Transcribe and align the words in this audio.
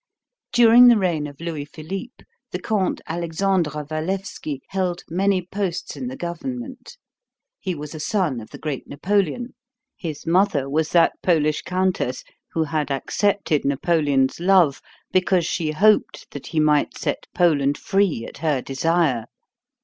During 0.51 0.87
the 0.87 0.97
reign 0.97 1.27
of 1.27 1.39
Louis 1.39 1.63
Philippe 1.65 2.25
the 2.49 2.57
Comte 2.57 3.01
Alexandre 3.07 3.69
Walewski 3.69 4.61
held 4.69 5.03
many 5.11 5.45
posts 5.45 5.95
in 5.95 6.07
the 6.07 6.15
government. 6.15 6.97
He 7.59 7.75
was 7.75 7.93
a 7.93 7.99
son 7.99 8.39
of 8.39 8.49
the 8.49 8.57
great 8.57 8.87
Napoleon. 8.87 9.53
His 9.95 10.25
mother 10.25 10.67
was 10.67 10.89
that 10.93 11.13
Polish 11.21 11.61
countess 11.61 12.23
who 12.53 12.63
had 12.63 12.89
accepted 12.89 13.63
Napoleon's 13.63 14.39
love 14.39 14.81
because 15.11 15.45
she 15.45 15.69
hoped 15.69 16.31
that 16.31 16.47
he 16.47 16.59
might 16.59 16.97
set 16.97 17.27
Poland 17.35 17.77
free 17.77 18.25
at 18.25 18.39
her 18.39 18.59
desire. 18.59 19.27